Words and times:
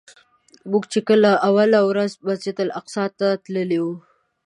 موږ 0.71 0.83
چې 0.93 0.99
کله 1.07 1.29
اوله 1.47 1.79
ورځ 1.89 2.11
مسجدالاقصی 2.27 3.05
ته 3.19 3.27
تللي 3.43 3.79
وو. 3.83 3.95